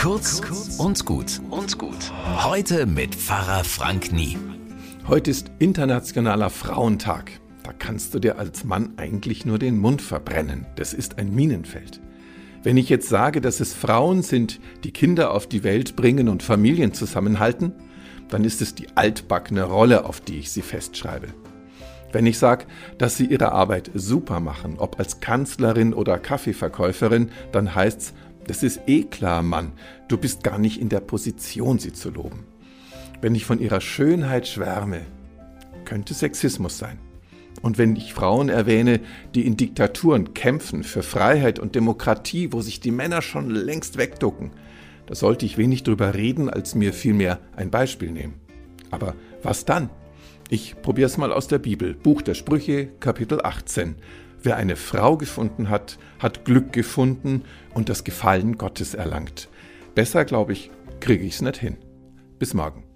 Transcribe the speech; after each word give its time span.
Kurz 0.00 0.40
und 0.78 1.04
gut 1.04 1.42
und 1.50 1.76
gut. 1.76 2.10
Heute 2.42 2.86
mit 2.86 3.14
Pfarrer 3.14 3.64
Frank 3.64 4.12
Nie. 4.12 4.38
Heute 5.06 5.30
ist 5.30 5.50
Internationaler 5.58 6.48
Frauentag. 6.48 7.32
Da 7.64 7.74
kannst 7.74 8.14
du 8.14 8.18
dir 8.18 8.38
als 8.38 8.64
Mann 8.64 8.94
eigentlich 8.96 9.44
nur 9.44 9.58
den 9.58 9.78
Mund 9.78 10.00
verbrennen. 10.00 10.64
Das 10.76 10.94
ist 10.94 11.18
ein 11.18 11.34
Minenfeld. 11.34 12.00
Wenn 12.62 12.78
ich 12.78 12.88
jetzt 12.88 13.10
sage, 13.10 13.42
dass 13.42 13.60
es 13.60 13.74
Frauen 13.74 14.22
sind, 14.22 14.58
die 14.84 14.92
Kinder 14.92 15.34
auf 15.34 15.46
die 15.46 15.64
Welt 15.64 15.96
bringen 15.96 16.30
und 16.30 16.42
Familien 16.42 16.94
zusammenhalten, 16.94 17.74
dann 18.30 18.44
ist 18.44 18.62
es 18.62 18.74
die 18.74 18.86
altbackene 18.94 19.64
Rolle, 19.64 20.06
auf 20.06 20.22
die 20.22 20.38
ich 20.38 20.50
sie 20.50 20.62
festschreibe. 20.62 21.28
Wenn 22.12 22.26
ich 22.26 22.38
sage, 22.38 22.64
dass 22.98 23.16
sie 23.16 23.26
ihre 23.26 23.52
Arbeit 23.52 23.90
super 23.94 24.40
machen, 24.40 24.76
ob 24.78 24.98
als 24.98 25.20
Kanzlerin 25.20 25.92
oder 25.92 26.18
Kaffeeverkäuferin, 26.18 27.30
dann 27.52 27.74
heißt's, 27.74 28.14
das 28.50 28.64
ist 28.64 28.80
eh 28.88 29.04
klar, 29.04 29.44
Mann, 29.44 29.70
du 30.08 30.18
bist 30.18 30.42
gar 30.42 30.58
nicht 30.58 30.80
in 30.80 30.88
der 30.88 30.98
Position, 30.98 31.78
sie 31.78 31.92
zu 31.92 32.10
loben. 32.10 32.46
Wenn 33.20 33.36
ich 33.36 33.44
von 33.44 33.60
ihrer 33.60 33.80
Schönheit 33.80 34.48
schwärme, 34.48 35.02
könnte 35.84 36.14
Sexismus 36.14 36.76
sein. 36.76 36.98
Und 37.62 37.78
wenn 37.78 37.94
ich 37.94 38.12
Frauen 38.12 38.48
erwähne, 38.48 38.98
die 39.36 39.46
in 39.46 39.56
Diktaturen 39.56 40.34
kämpfen 40.34 40.82
für 40.82 41.04
Freiheit 41.04 41.60
und 41.60 41.76
Demokratie, 41.76 42.52
wo 42.52 42.60
sich 42.60 42.80
die 42.80 42.90
Männer 42.90 43.22
schon 43.22 43.50
längst 43.50 43.98
wegducken, 43.98 44.50
da 45.06 45.14
sollte 45.14 45.46
ich 45.46 45.56
wenig 45.56 45.84
drüber 45.84 46.14
reden, 46.14 46.50
als 46.50 46.74
mir 46.74 46.92
vielmehr 46.92 47.38
ein 47.54 47.70
Beispiel 47.70 48.10
nehmen. 48.10 48.34
Aber 48.90 49.14
was 49.44 49.64
dann? 49.64 49.90
Ich 50.48 50.74
probier's 50.82 51.18
mal 51.18 51.32
aus 51.32 51.46
der 51.46 51.60
Bibel. 51.60 51.94
Buch 51.94 52.20
der 52.22 52.34
Sprüche, 52.34 52.88
Kapitel 52.98 53.40
18. 53.44 53.94
Wer 54.42 54.56
eine 54.56 54.76
Frau 54.76 55.16
gefunden 55.16 55.68
hat, 55.68 55.98
hat 56.18 56.44
Glück 56.44 56.72
gefunden 56.72 57.44
und 57.74 57.88
das 57.88 58.04
Gefallen 58.04 58.56
Gottes 58.56 58.94
erlangt. 58.94 59.48
Besser, 59.94 60.24
glaube 60.24 60.52
ich, 60.52 60.70
kriege 61.00 61.24
ich's 61.24 61.42
nicht 61.42 61.58
hin. 61.58 61.76
Bis 62.38 62.54
morgen. 62.54 62.89